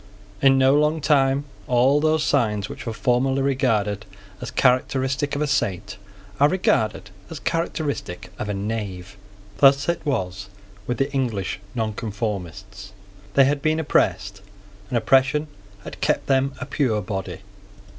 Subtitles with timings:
[0.41, 4.07] In no long time all those signs which were formerly regarded
[4.41, 5.97] as characteristic of a saint
[6.39, 9.15] are regarded as characteristic of a knave.
[9.59, 10.49] Thus it was
[10.87, 12.93] with the English Nonconformists.
[13.35, 14.41] They had been oppressed;
[14.89, 15.47] and oppression
[15.83, 17.41] had kept them a pure body.